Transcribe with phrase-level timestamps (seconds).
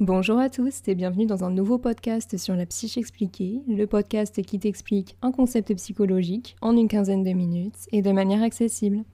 [0.00, 4.42] Bonjour à tous et bienvenue dans un nouveau podcast sur la psyche expliquée, le podcast
[4.42, 9.04] qui t'explique un concept psychologique en une quinzaine de minutes et de manière accessible.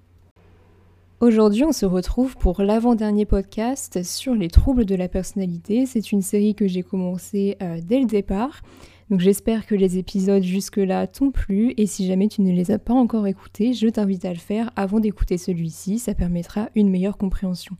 [1.21, 5.87] Aujourd'hui, on se retrouve pour l'avant-dernier podcast sur les troubles de la personnalité.
[5.87, 8.61] C'est une série que j'ai commencée euh, dès le départ.
[9.09, 12.81] Donc j'espère que les épisodes jusque-là t'ont plu et si jamais tu ne les as
[12.81, 17.19] pas encore écoutés, je t'invite à le faire avant d'écouter celui-ci, ça permettra une meilleure
[17.19, 17.77] compréhension.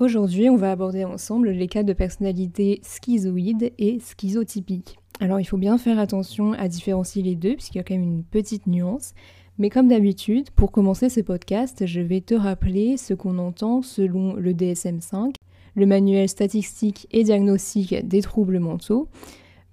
[0.00, 4.96] Aujourd'hui, on va aborder ensemble les cas de personnalité schizoïde et schizotypique.
[5.20, 8.04] Alors, il faut bien faire attention à différencier les deux, puisqu'il y a quand même
[8.04, 9.12] une petite nuance.
[9.58, 14.36] Mais comme d'habitude, pour commencer ce podcast, je vais te rappeler ce qu'on entend selon
[14.36, 15.34] le DSM-5,
[15.74, 19.06] le manuel statistique et diagnostique des troubles mentaux,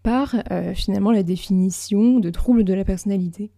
[0.04, 3.49] par euh, finalement la définition de troubles de la personnalité.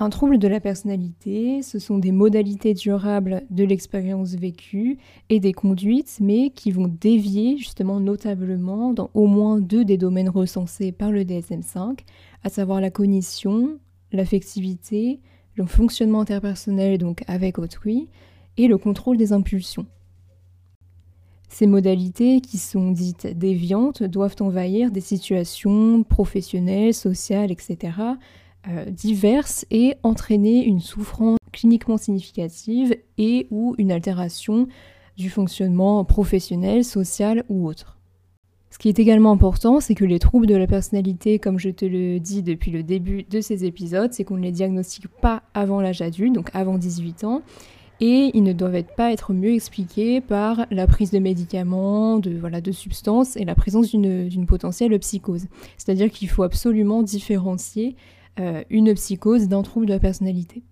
[0.00, 4.96] Un trouble de la personnalité, ce sont des modalités durables de l'expérience vécue
[5.28, 10.28] et des conduites, mais qui vont dévier justement notablement dans au moins deux des domaines
[10.28, 11.98] recensés par le DSM5,
[12.44, 13.80] à savoir la cognition,
[14.12, 15.18] l'affectivité,
[15.56, 18.08] le fonctionnement interpersonnel donc avec autrui,
[18.56, 19.86] et le contrôle des impulsions.
[21.48, 27.90] Ces modalités, qui sont dites déviantes, doivent envahir des situations professionnelles, sociales, etc.,
[28.90, 34.68] diverses et entraîner une souffrance cliniquement significative et ou une altération
[35.16, 37.98] du fonctionnement professionnel, social ou autre.
[38.70, 41.84] Ce qui est également important, c'est que les troubles de la personnalité, comme je te
[41.84, 45.80] le dis depuis le début de ces épisodes, c'est qu'on ne les diagnostique pas avant
[45.80, 47.42] l'âge adulte, donc avant 18 ans,
[48.00, 52.60] et ils ne doivent pas être mieux expliqués par la prise de médicaments, de, voilà,
[52.60, 55.46] de substances et la présence d'une potentielle psychose.
[55.76, 58.17] C'est-à-dire qu'il faut absolument différencier euh,
[58.70, 60.62] une psychose d'un trouble de la personnalité.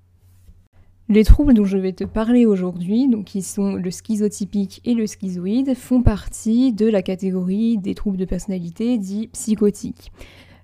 [1.09, 5.77] Les troubles dont je vais te parler aujourd'hui, qui sont le schizotypique et le schizoïde,
[5.77, 10.11] font partie de la catégorie des troubles de personnalité dits psychotiques.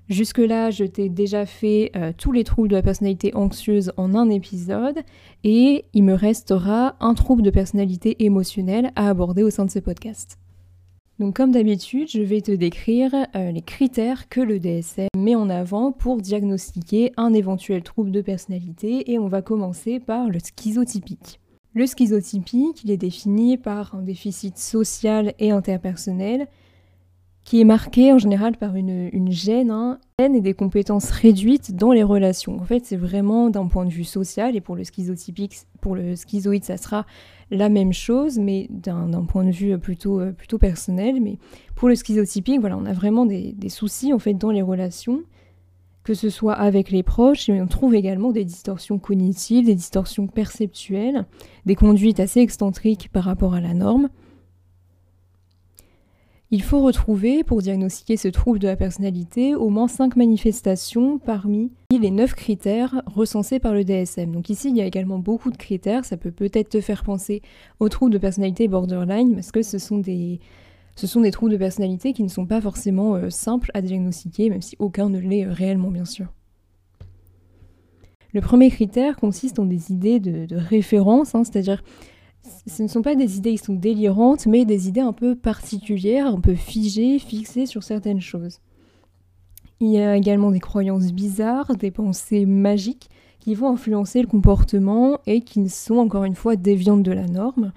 [0.09, 4.31] Jusque-là, je t'ai déjà fait euh, tous les troubles de la personnalité anxieuse en un
[4.31, 4.99] épisode
[5.45, 9.79] et il me restera un trouble de personnalité émotionnelle à aborder au sein de ce
[9.79, 10.42] podcast.
[11.23, 15.51] Donc comme d'habitude, je vais te décrire euh, les critères que le DSM met en
[15.51, 21.39] avant pour diagnostiquer un éventuel trouble de personnalité et on va commencer par le schizotypique.
[21.75, 26.49] Le schizotypique, il est défini par un déficit social et interpersonnel
[27.45, 32.03] qui est marqué en général par une, gêne, hein, et des compétences réduites dans les
[32.03, 32.57] relations.
[32.61, 36.15] En fait, c'est vraiment d'un point de vue social, et pour le schizotypique, pour le
[36.15, 37.05] schizoïde, ça sera
[37.53, 41.21] la même chose, mais d'un point de vue plutôt, euh, plutôt personnel.
[41.21, 41.39] Mais
[41.75, 45.23] pour le schizotypique, voilà, on a vraiment des, des, soucis en fait dans les relations,
[46.03, 50.27] que ce soit avec les proches, et on trouve également des distorsions cognitives, des distorsions
[50.27, 51.27] perceptuelles,
[51.67, 54.09] des conduites assez excentriques par rapport à la norme.
[56.55, 61.73] Il faut retrouver, pour diagnostiquer ce trouble de la personnalité, au moins 5 manifestations parmi
[61.91, 64.33] les 9 critères recensés par le DSM.
[64.33, 67.41] Donc ici, il y a également beaucoup de critères, ça peut peut-être te faire penser
[67.81, 70.41] aux troubles de personnalité borderline, parce que ce sont des,
[70.95, 74.77] ce troubles de personnalité qui ne sont pas forcément euh, simples à diagnostiquer, même si
[74.79, 76.27] aucun ne l'est euh, réellement, bien sûr.
[78.35, 81.83] Le premier critère consiste en des idées de, référence, hein, c'est-à-dire
[82.67, 86.27] ce ne sont pas des idées qui sont délirantes, mais des idées un peu particulières,
[86.27, 88.59] un peu figées, fixées sur certaines choses.
[89.81, 93.11] Il y a également des croyances bizarres, des pensées magiques
[93.41, 97.73] qui vont influencer le comportement et qui sont encore une fois déviantes de la norme.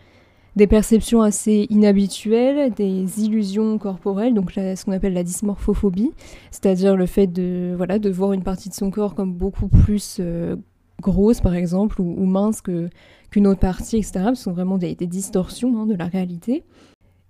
[0.56, 6.12] Des perceptions assez inhabituelles, des illusions corporelles, donc ce qu'on appelle la dysmorphophobie,
[6.50, 10.18] c'est-à-dire le fait de, voilà, de voir une partie de son corps comme beaucoup plus
[10.22, 10.56] euh,
[11.02, 14.32] grosse par exemple ou, mince qu'une autre partie, etc.
[14.34, 16.64] Ce sont vraiment des, distorsions hein, de la réalité.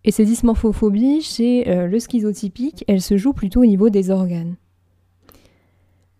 [0.03, 4.55] Et ces dysmorphophobies, chez euh, le schizotypique, elles se jouent plutôt au niveau des organes.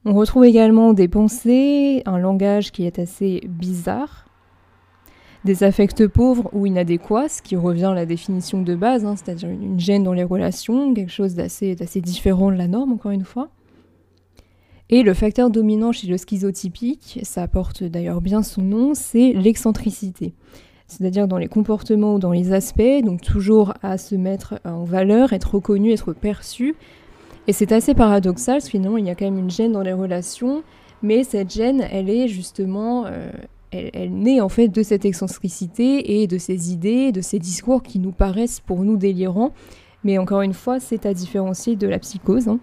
[0.06, 4.26] On retrouve également des pensées, un langage qui est assez bizarre,
[5.46, 9.50] des affects pauvres ou inadéquats, ce qui revient à la définition de base, hein, c'est-à-dire
[9.50, 13.50] une gêne dans les relations, quelque chose d'assez différent de la norme, encore une fois.
[14.90, 20.34] Et le facteur dominant chez le schizotypique, ça porte d'ailleurs bien son nom, c'est l'excentricité.
[20.88, 25.34] C'est-à-dire dans les comportements ou dans les aspects, donc toujours à se mettre en valeur,
[25.34, 26.76] être reconnu, être perçu.
[27.48, 29.82] Et c'est assez paradoxal, parce que finalement il y a quand même une gêne dans
[29.82, 30.62] les relations,
[31.02, 33.32] mais cette gêne, elle est justement, euh,
[33.72, 37.98] elle, naît en fait de cette excentricité et de ces idées, de ces discours qui
[37.98, 39.52] nous paraissent pour nous délirants.
[40.04, 42.48] Mais encore une fois, c'est à différencier de la psychose.
[42.48, 42.60] Hein.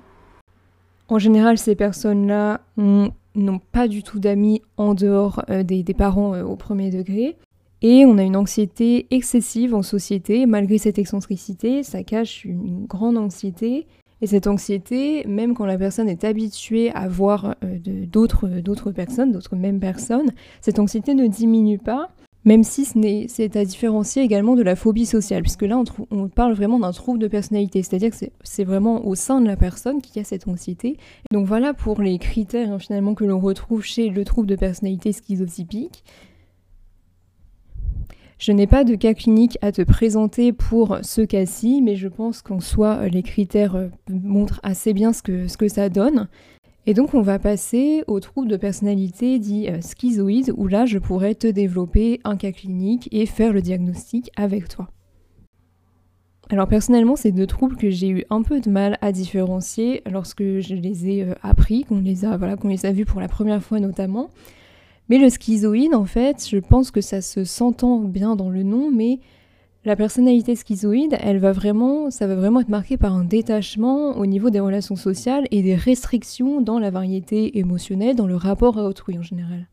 [1.13, 6.43] En général, ces personnes-là n'ont pas du tout d'amis en dehors euh, des, parents euh,
[6.43, 7.37] au premier degré.
[7.83, 10.47] Et on a une anxiété excessive en société.
[10.47, 13.87] Malgré cette excentricité, ça cache une grande anxiété.
[14.23, 19.57] Et cette anxiété, même quand la personne est habituée à voir euh, d'autres personnes, d'autres
[19.57, 20.33] mêmes personnes,
[20.63, 22.09] cette anxiété ne diminue pas,
[22.45, 22.85] même si
[23.29, 27.19] c'est à différencier également de la phobie sociale, puisque là on, parle vraiment d'un trouble
[27.19, 30.49] de personnalité, c'est-à-dire que c'est vraiment au sein de la personne qu'il y a cette
[30.49, 30.97] anxiété.
[31.31, 35.13] donc voilà pour les critères hein, finalement que l'on retrouve chez le trouble de personnalité
[35.13, 36.05] schizotypique.
[38.39, 42.43] Je n'ai pas de cas clinique à te présenter pour ce cas-ci, mais je pense
[42.43, 46.27] qu'en soi, les critères euh, montrent assez bien ce que, ce que ça donne.
[46.87, 50.99] Et donc on va passer au trouble de personnalité dit euh, schizoïde, où là je
[50.99, 54.89] pourrais te développer un cas clinique et faire le diagnostic avec toi.
[56.51, 60.43] Alors personnellement, c'est deux troubles que j'ai eu un peu de mal à différencier lorsque
[60.43, 63.29] je les ai euh, appris, qu'on les a, voilà, qu'on les a vus pour la
[63.29, 64.31] première fois notamment.
[65.09, 68.91] Mais le schizoïde, en fait, je pense que ça se s'entend bien dans le nom,
[68.91, 69.21] mais
[69.85, 74.27] la personnalité schizoïde, elle va vraiment, ça va vraiment être marqué par un détachement au
[74.27, 78.85] niveau des relations sociales et des restrictions dans la variété émotionnelle, dans le rapport à
[78.85, 79.69] autrui en général.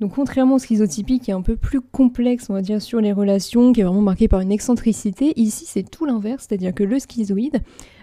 [0.00, 3.12] Donc contrairement au schizotypique qui est un peu plus complexe, on va dire, sur les
[3.12, 6.98] relations, qui est vraiment marqué par une excentricité, ici c'est tout l'inverse, c'est-à-dire que le
[6.98, 7.60] schizoïde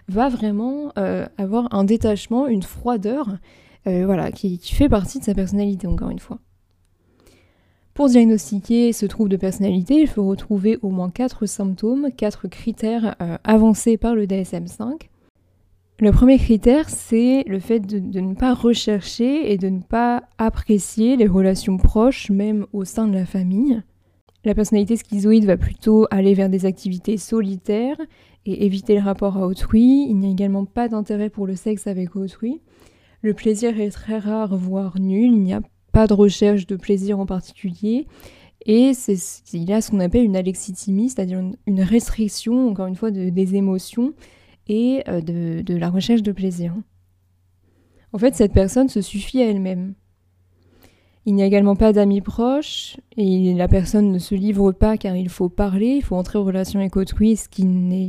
[0.08, 3.40] va vraiment euh, avoir un détachement, une froideur,
[3.88, 6.38] euh, voilà, qui, fait partie de sa personnalité, encore une fois.
[7.98, 13.16] Pour diagnostiquer ce trouble de personnalité, il faut retrouver au moins quatre symptômes, quatre critères
[13.24, 15.10] euh, avancés par le DSM-5.
[16.00, 20.22] Le premier critère, c'est le fait de, de, ne pas rechercher et de ne pas
[20.38, 23.82] apprécier les relations proches, même au sein de la famille.
[24.46, 27.98] La personnalité schizoïde va plutôt aller vers des activités solitaires
[28.46, 30.06] et éviter le rapport à autrui.
[30.08, 32.62] Il n'y a également pas d'intérêt pour le sexe avec autrui.
[33.24, 35.34] Le plaisir est très rare, voire nul.
[35.34, 35.62] Il n'y a
[35.92, 38.08] pas de recherche de plaisir en particulier.
[38.66, 38.92] Et
[39.54, 44.14] il a ce qu'on appelle une alexithymie, c'est-à-dire une, restriction, encore une fois, des émotions
[44.68, 46.74] et euh, de, la recherche de plaisir.
[48.14, 49.94] En fait, cette personne se suffit à elle-même.
[51.26, 55.16] Il n'y a également pas d'amis proches et la personne ne se livre pas car
[55.16, 57.64] il faut parler, il faut entrer en relation avec autrui, ce qui,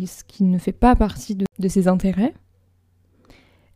[0.07, 2.33] ce qui ne fait pas partie de, de ses intérêts.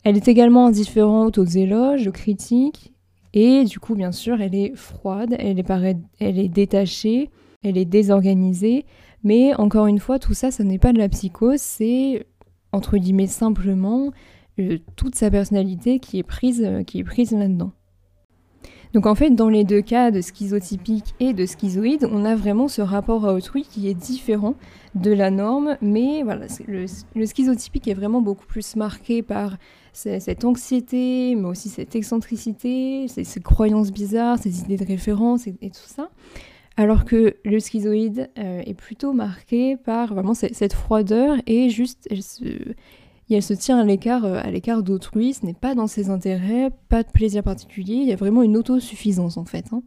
[0.05, 2.92] Elle est également indifférente aux éloges, aux critiques,
[3.33, 7.29] et du coup, bien sûr, elle est froide, elle est, elle est détachée,
[7.63, 8.85] elle est désorganisée,
[9.23, 12.27] mais encore une fois, tout ça, ce n'est pas de la psychose, c'est,
[12.71, 14.11] entre guillemets, simplement
[14.59, 17.71] euh, toute sa personnalité qui est prise, euh, qui est prise là-dedans.
[18.93, 22.67] Donc en fait, dans les deux cas de schizotypique et de schizoïde, on a vraiment
[22.67, 24.53] ce rapport à autrui qui est différent
[24.93, 29.57] de la norme, mais voilà, le, schizotypique est vraiment beaucoup plus marqué par
[29.93, 35.87] cette anxiété, mais aussi cette excentricité, ces, croyances bizarres, ces idées de référence et, tout
[35.87, 36.09] ça.
[36.77, 42.07] Alors que le schizoïde euh, est plutôt marqué par vraiment cette, froideur et juste,
[43.29, 46.09] se, elle se tient à l'écart, euh, à l'écart d'autrui, ce n'est pas dans ses
[46.09, 49.65] intérêts, pas de plaisir particulier, il y a vraiment une autosuffisance en fait.
[49.71, 49.83] Hein.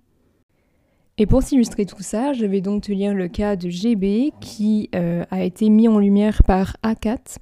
[1.19, 4.91] Et pour s'illustrer tout ça, je vais donc te lire le cas de GB qui
[4.95, 7.37] euh, a été mis en lumière par A4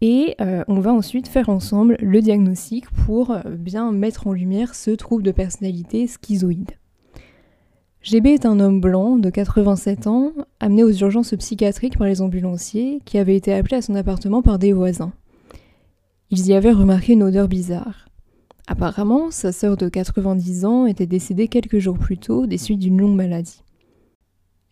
[0.00, 4.90] et euh, on va ensuite faire ensemble le diagnostic pour bien mettre en lumière ce
[4.90, 6.79] trouble de personnalité schizoïde.
[8.02, 13.00] GB est un homme blanc de 87 ans, amené aux urgences psychiatriques par les ambulanciers,
[13.04, 15.12] qui avait été appelé à son appartement par des voisins.
[16.30, 18.08] Ils y avaient remarqué une odeur bizarre.
[18.66, 23.00] Apparemment, sa sœur de 90 ans était décédée quelques jours plus tôt des suites d'une
[23.00, 23.64] longue maladie.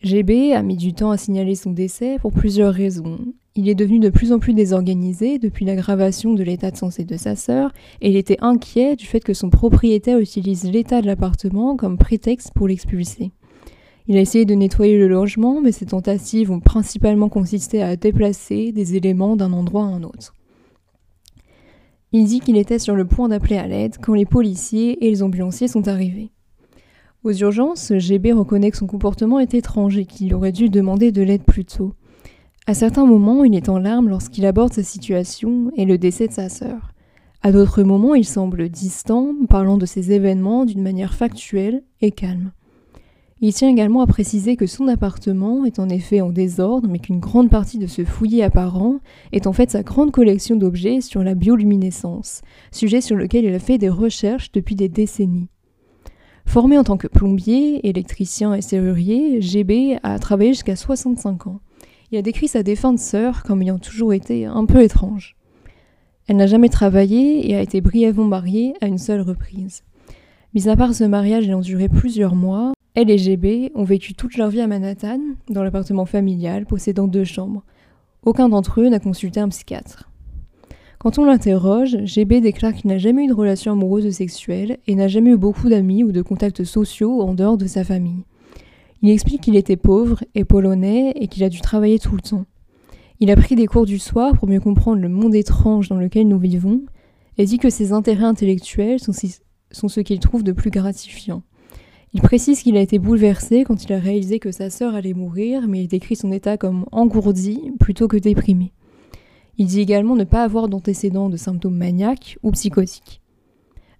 [0.01, 3.19] GB a mis du temps à signaler son décès pour plusieurs raisons,
[3.55, 7.17] il est devenu de plus en plus désorganisé depuis l'aggravation de l'état de santé de
[7.17, 11.75] sa sœur et il était inquiet du fait que son propriétaire utilise l'état de l'appartement
[11.75, 13.31] comme prétexte pour l'expulser.
[14.07, 18.71] Il a essayé de nettoyer le logement, mais ses tentatives ont principalement consisté à déplacer
[18.71, 20.33] des éléments d'un endroit à un autre.
[22.11, 25.21] Il dit qu'il était sur le point d'appeler à l'aide quand les policiers et les
[25.21, 26.31] ambulanciers sont arrivés.
[27.23, 31.21] Aux urgences, GB reconnaît que son comportement est étrange et qu'il aurait dû demander de
[31.21, 31.93] l'aide plus tôt.
[32.69, 36.33] À certains moments, il est en larmes lorsqu'il aborde sa situation et le décès de
[36.33, 36.93] sa sœur.
[37.41, 42.51] À d'autres moments, il semble distant, parlant de ces événements d'une manière factuelle et calme.
[43.41, 47.19] Il tient également à préciser que son appartement est en effet en désordre, mais qu'une
[47.19, 48.99] grande partie de ce fouillis apparent
[49.31, 53.57] est en fait sa grande collection d'objets sur la bioluminescence, sujet sur lequel il a
[53.57, 55.49] fait des recherches depuis des décennies.
[56.45, 61.61] Formé en tant que plombier, électricien et serrurier, GB a travaillé jusqu'à 65 ans.
[62.11, 65.35] Il a décrit sa défunte sœur comme ayant toujours été un peu étrange.
[66.27, 69.83] Elle n'a jamais travaillé et a été brièvement mariée à une seule reprise.
[70.55, 74.35] Mis à part ce mariage ayant duré plusieurs mois, Elle et GB ont vécu toute
[74.37, 77.63] leur vie à Manhattan, dans l'appartement familial, possédant deux chambres.
[78.25, 80.09] Aucun d'entre eux n'a consulté un psychiatre.
[80.97, 84.95] Quand on l'interroge, GB déclare qu'il n'a jamais eu de relation amoureuse ou sexuelle et
[84.95, 88.25] n'a jamais eu beaucoup d'amis ou de contacts sociaux en dehors de sa famille.
[89.01, 92.45] Il explique qu'il était pauvre et polonais et qu'il a dû travailler tout le temps.
[93.19, 96.27] Il a pris des cours du soir pour mieux comprendre le monde étrange dans lequel
[96.27, 96.81] nous vivons
[97.37, 99.13] et dit que ses intérêts intellectuels sont,
[99.71, 101.43] sont ce qu'il trouve de plus gratifiant.
[102.13, 105.67] Il précise qu'il a été bouleversé quand il a réalisé que sa sœur allait mourir,
[105.67, 108.73] mais il décrit son état comme engourdi plutôt que déprimé.
[109.57, 113.21] Il dit également ne pas avoir d'antécédents de symptômes maniaques ou psychotiques.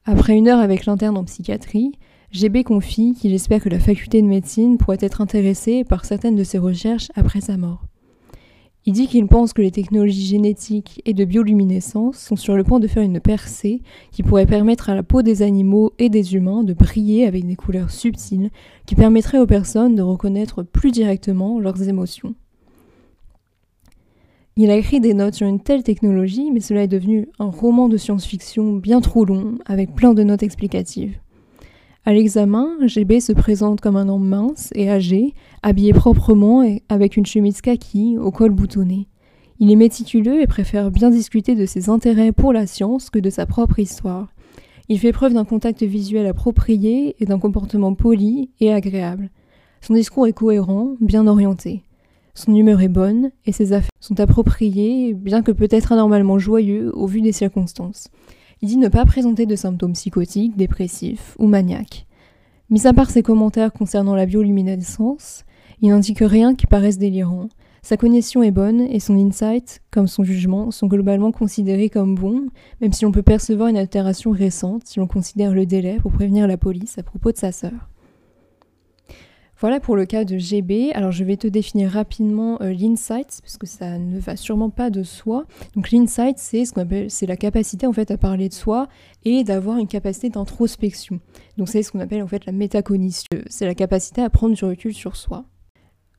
[0.05, 1.91] Après une heure avec l'interne en psychiatrie,
[2.31, 6.43] GB confie qu'il espère que la faculté de médecine pourrait être intéressée par certaines de
[6.43, 7.83] ses recherches après sa mort.
[8.85, 12.79] Il dit qu'il pense que les technologies génétiques et de bioluminescence sont sur le point
[12.79, 13.81] de faire une percée
[14.11, 17.55] qui pourrait permettre à la peau des animaux et des humains de briller avec des
[17.55, 18.51] couleurs subtiles
[18.85, 22.35] qui permettraient aux personnes de reconnaître plus directement leurs émotions.
[24.55, 27.89] Il a écrit des notes sur une telle technologie, mais cela est devenu un roman
[27.89, 31.17] de science-fiction bien trop long, avec plein de notes explicatives.
[32.05, 37.17] À l'examen, GB se présente comme un homme mince et âgé, habillé proprement et avec
[37.17, 39.07] une chemise kaki au col boutonné.
[39.59, 43.29] Il est méticuleux et préfère bien discuter de ses intérêts pour la science que de
[43.29, 44.33] sa propre histoire.
[44.87, 49.29] Il fait preuve d'un contact visuel approprié et d'un comportement poli et agréable.
[49.81, 51.83] Son discours est cohérent, bien orienté.
[52.33, 57.05] Son humeur est bonne et ses affaires sont appropriées, bien que peut-être anormalement joyeux au
[57.05, 58.07] vu des circonstances.
[58.61, 62.05] Il dit ne pas présenter de symptômes psychotiques, dépressifs ou maniaques.
[62.69, 65.45] Mis à part ses commentaires concernant la bioluminescence,
[65.81, 67.47] il n'indique rien qui paraisse délirant.
[67.81, 72.49] Sa cognition est bonne et son insight, comme son jugement, sont globalement considérés comme bons,
[72.81, 76.45] même si on peut percevoir une altération récente si l'on considère le délai pour prévenir
[76.45, 77.88] la police à propos de sa sœur.
[79.61, 80.93] Voilà pour le cas de GB.
[80.93, 84.89] Alors je vais te définir rapidement euh, l'insight parce que ça ne va sûrement pas
[84.89, 85.43] de soi.
[85.75, 88.87] Donc l'insight c'est ce qu'on appelle la capacité en fait à parler de soi
[89.25, 91.19] et d'avoir une capacité d'introspection.
[91.57, 93.27] Donc c'est ce qu'on appelle en fait la métacognition.
[93.49, 95.43] C'est la capacité à prendre du recul sur soi.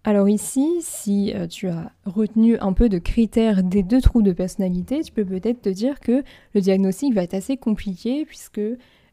[0.04, 4.32] Alors ici, si euh, tu as retenu un peu de critères des deux trous de
[4.32, 8.60] personnalité, tu peux peut-être te dire que le diagnostic va être assez compliqué puisque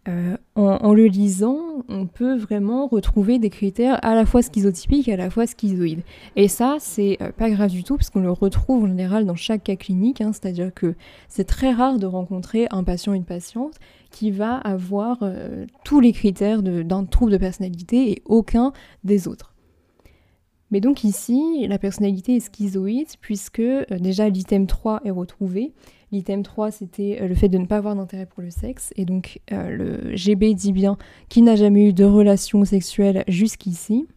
[0.07, 1.59] euh, en, le lisant,
[1.89, 6.03] on peut vraiment retrouver des critères à la fois schizotypiques et à la fois schizoïdes.
[6.35, 9.35] Et ça, c'est euh, pas grave du tout, parce qu'on le retrouve en général dans
[9.35, 10.95] chaque cas clinique, hein, c'est-à-dire que
[11.27, 13.75] c'est très rare de rencontrer un patient, une patiente
[14.09, 18.71] qui va avoir euh, tous les critères d'un trouble de personnalité et aucun
[19.03, 19.53] des autres.
[20.71, 25.73] Mais donc ici, la personnalité est schizoïde puisque déjà l'item 3 est retrouvé
[26.11, 28.93] L'item 3, c'était euh, le fait de ne pas avoir d'intérêt pour le sexe.
[28.95, 30.97] Et donc, euh, le GB dit bien
[31.27, 34.07] qu'il n'a jamais eu de relation sexuelle jusqu'ici.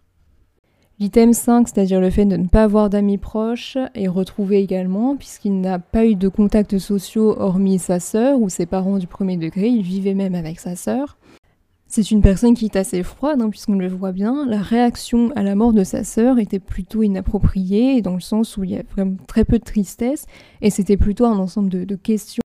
[1.01, 5.61] L'item 5, c'est-à-dire le fait de ne pas avoir d'amis proches, est retrouvé également, puisqu'il
[5.61, 9.69] n'a pas eu de contacts sociaux hormis sa sœur ou ses parents du premier degré.
[9.69, 11.17] Il vivait même avec sa sœur.
[11.93, 14.47] C'est une personne qui est assez froide, hein, puisqu'on le voit bien.
[14.47, 18.63] La réaction à la mort de sa sœur était plutôt inappropriée, dans le sens où
[18.63, 20.27] il y a vraiment très peu de tristesse,
[20.63, 22.45] et c'était plutôt un ensemble de questions.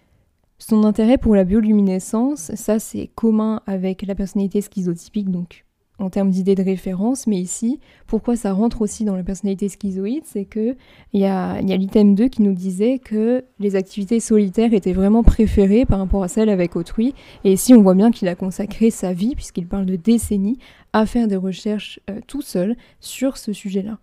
[0.60, 5.66] Son intérêt pour la bioluminescence, ça c'est commun avec la personnalité schizotypique, donc
[6.00, 10.24] en termes d'idées de référence, mais ici, pourquoi ça rentre aussi dans la personnalité schizoïde,
[10.26, 10.76] c'est que
[11.14, 15.86] il y a, l'item 2 qui nous disait que les activités solitaires étaient vraiment préférées
[15.86, 19.14] par rapport à celles avec autrui, et ici on voit bien qu'il a consacré sa
[19.14, 20.58] vie, puisqu'il parle de décennies,
[20.94, 24.00] à faire des recherches euh, tout seul sur ce sujet-là.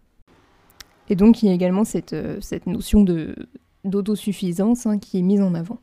[1.08, 3.04] Et donc il y a également cette, euh, notion
[3.84, 5.80] d'autosuffisance hein, qui est mise en avant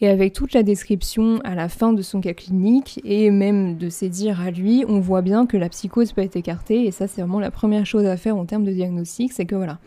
[0.00, 3.88] et avec toute la description à la fin de son cas clinique et même de
[3.88, 7.06] ses dires à lui, on voit bien que la psychose peut être écartée et ça
[7.06, 9.78] c'est vraiment la première chose à faire en termes de diagnostic, c'est que voilà,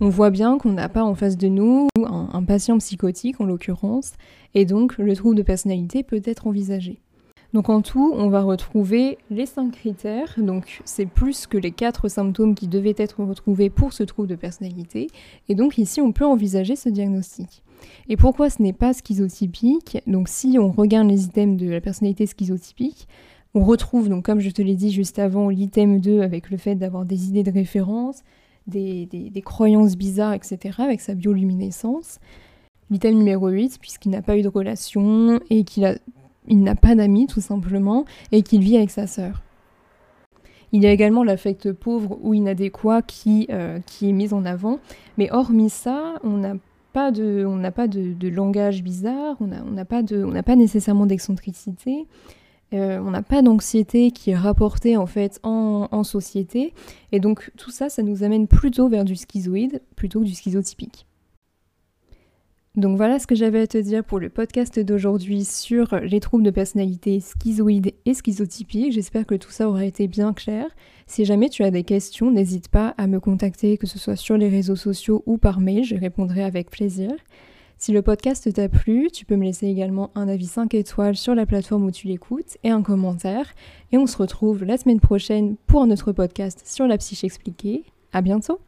[0.00, 3.44] on voit bien qu'on n'a pas en face de nous un, un patient psychotique en
[3.44, 4.12] l'occurrence
[4.54, 7.00] et donc le trouble de personnalité peut être envisagé.
[7.52, 10.34] Donc en tout, on va retrouver les cinq critères.
[10.38, 14.36] Donc c'est plus que les quatre symptômes qui devaient être retrouvés pour ce trouble de
[14.36, 15.08] personnalité.
[15.48, 17.62] Et donc ici, on peut envisager ce diagnostic.
[18.08, 19.98] Et pourquoi ce n'est pas schizotypique?
[20.06, 23.08] Donc si on regarde les items de la personnalité schizotypique,
[23.54, 26.74] on retrouve, donc comme je te l'ai dit juste avant, l'item 2 avec le fait
[26.74, 28.22] d'avoir des idées de référence,
[28.66, 32.18] des, croyances bizarres, etc., avec sa bioluminescence.
[32.90, 35.98] L'item numéro 8, puisqu'il n'a pas eu de relation et qu'il
[36.48, 39.42] il n'a pas d'amis tout simplement, et qu'il vit avec sa sœur.
[40.72, 44.78] Il y a également l'affect pauvre ou inadéquat qui, euh, qui est mis en avant,
[45.18, 46.54] mais hormis ça, on n'a
[46.96, 49.84] on n'a pas de, langage bizarre, on n'a
[50.42, 52.06] pas nécessairement d'excentricité.
[52.74, 56.72] euh, on n'a pas d'anxiété qui est rapportée en fait en, société.
[57.12, 61.06] Et donc tout ça, ça nous amène plutôt vers du schizoïde plutôt que du schizotypique.
[62.74, 66.44] Donc voilà ce que j'avais à te dire pour le podcast d'aujourd'hui sur les troubles
[66.44, 68.92] de personnalité schizoïde et schizotypique.
[68.92, 70.66] J'espère que tout ça aura été bien clair.
[71.06, 74.38] Si jamais tu as des questions, n'hésite pas à me contacter, que ce soit sur
[74.38, 77.10] les réseaux sociaux ou par mail, je répondrai avec plaisir.
[77.76, 81.34] Si le podcast t'a plu, tu peux me laisser également un avis 5 étoiles sur
[81.34, 83.52] la plateforme où tu l'écoutes et un commentaire.
[83.90, 87.84] Et on se retrouve la semaine prochaine pour notre podcast sur la psyche expliquée.
[88.12, 88.60] À bientôt!